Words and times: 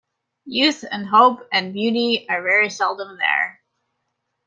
Youth, 0.47 0.83
and 0.89 1.05
hope, 1.05 1.47
and 1.53 1.73
beauty 1.73 2.25
are 2.27 2.41
very 2.41 2.71
seldom 2.71 3.17
there. 3.19 3.61